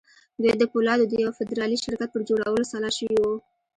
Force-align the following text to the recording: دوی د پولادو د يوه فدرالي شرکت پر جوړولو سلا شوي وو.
دوی 0.41 0.53
د 0.57 0.63
پولادو 0.71 1.05
د 1.09 1.13
يوه 1.23 1.33
فدرالي 1.39 1.77
شرکت 1.85 2.09
پر 2.11 2.21
جوړولو 2.29 2.69
سلا 2.71 2.89
شوي 2.97 3.17
وو. 3.21 3.35